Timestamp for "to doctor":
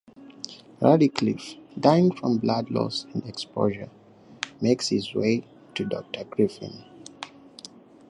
5.75-6.23